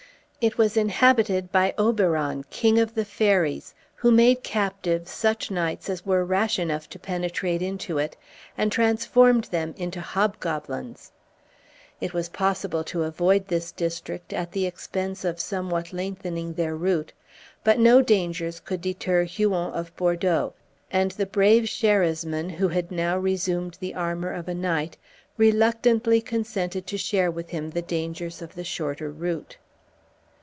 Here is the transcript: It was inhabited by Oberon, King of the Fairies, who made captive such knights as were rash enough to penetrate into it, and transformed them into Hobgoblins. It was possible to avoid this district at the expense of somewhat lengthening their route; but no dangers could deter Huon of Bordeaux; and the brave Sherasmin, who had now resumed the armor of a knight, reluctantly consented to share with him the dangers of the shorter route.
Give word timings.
It 0.43 0.57
was 0.57 0.75
inhabited 0.75 1.51
by 1.51 1.75
Oberon, 1.77 2.45
King 2.49 2.79
of 2.79 2.95
the 2.95 3.05
Fairies, 3.05 3.75
who 3.93 4.09
made 4.09 4.41
captive 4.41 5.07
such 5.07 5.51
knights 5.51 5.87
as 5.87 6.03
were 6.03 6.25
rash 6.25 6.57
enough 6.57 6.89
to 6.89 6.97
penetrate 6.97 7.61
into 7.61 7.99
it, 7.99 8.17
and 8.57 8.71
transformed 8.71 9.43
them 9.51 9.75
into 9.77 10.01
Hobgoblins. 10.01 11.11
It 11.99 12.15
was 12.15 12.27
possible 12.29 12.83
to 12.85 13.03
avoid 13.03 13.47
this 13.49 13.71
district 13.71 14.33
at 14.33 14.51
the 14.51 14.65
expense 14.65 15.23
of 15.23 15.39
somewhat 15.39 15.93
lengthening 15.93 16.53
their 16.55 16.75
route; 16.75 17.13
but 17.63 17.77
no 17.77 18.01
dangers 18.01 18.59
could 18.59 18.81
deter 18.81 19.25
Huon 19.25 19.71
of 19.73 19.95
Bordeaux; 19.95 20.55
and 20.89 21.11
the 21.11 21.27
brave 21.27 21.65
Sherasmin, 21.69 22.49
who 22.53 22.67
had 22.69 22.89
now 22.89 23.15
resumed 23.15 23.77
the 23.79 23.93
armor 23.93 24.33
of 24.33 24.47
a 24.47 24.55
knight, 24.55 24.97
reluctantly 25.37 26.19
consented 26.19 26.87
to 26.87 26.97
share 26.97 27.29
with 27.29 27.51
him 27.51 27.69
the 27.69 27.83
dangers 27.83 28.41
of 28.41 28.55
the 28.55 28.63
shorter 28.63 29.11
route. 29.11 29.57